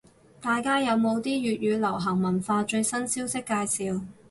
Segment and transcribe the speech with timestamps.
[0.41, 4.01] 大家有冇啲粵語流行文化最新消息介紹？